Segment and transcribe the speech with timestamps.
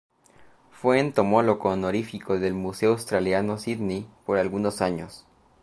[0.71, 5.27] Fue entomólogo honorífico del Museo Australiano, Sídney, por algunos años.